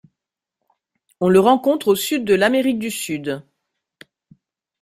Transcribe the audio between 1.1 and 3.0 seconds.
On le rencontre au sud de l'Amérique du